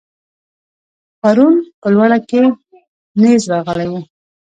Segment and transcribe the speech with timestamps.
[1.21, 2.41] پرون په لوړه کې
[3.21, 3.93] نېز راغلی و.